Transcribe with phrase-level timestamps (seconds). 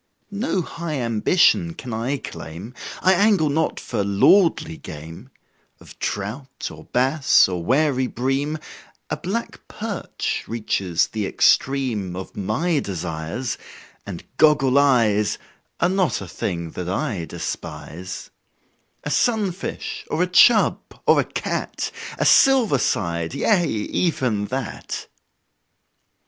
[0.33, 5.29] No high ambition can I claim I angle not for lordly game
[5.79, 8.57] Of trout, or bass, or wary bream
[9.11, 13.59] A black perch reaches the extreme Of my desires;
[14.03, 15.37] and "goggle eyes"
[15.79, 18.31] Are not a thing that I despise;
[19.03, 25.05] A sunfish, or a "chub," or a "cat" A "silver side" yea, even that!